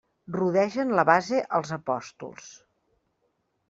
[0.35, 2.53] Rodegen la base els apòstols.